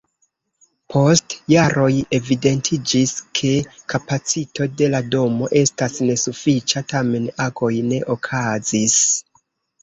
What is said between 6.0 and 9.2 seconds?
nesufiĉa, tamen agoj ne okazis.